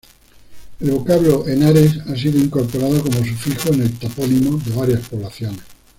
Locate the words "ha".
2.07-2.15